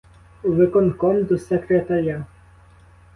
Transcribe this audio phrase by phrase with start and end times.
[0.43, 2.25] У виконком, до секретаря.